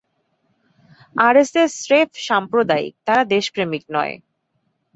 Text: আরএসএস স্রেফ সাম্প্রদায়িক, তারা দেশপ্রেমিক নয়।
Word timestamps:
আরএসএস 1.15 1.71
স্রেফ 1.81 2.09
সাম্প্রদায়িক, 2.27 2.93
তারা 3.07 3.23
দেশপ্রেমিক 3.33 3.83
নয়। 3.95 4.13